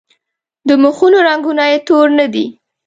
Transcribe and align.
د 0.67 0.69
مخونو 0.83 1.17
رنګونه 1.27 1.63
یې 1.71 1.77
تور 1.87 2.07
نه 2.19 2.25
دي. 2.33 2.45